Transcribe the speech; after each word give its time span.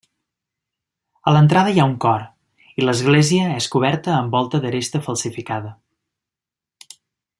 A 1.29 1.33
l'entrada 1.35 1.73
hi 1.73 1.81
ha 1.83 1.85
un 1.89 1.93
cor 2.05 2.23
i 2.81 2.87
l'església 2.87 3.51
és 3.59 3.69
coberta 3.75 4.17
amb 4.23 4.39
volta 4.39 4.63
d'aresta 4.65 5.03
falsificada. 5.11 5.75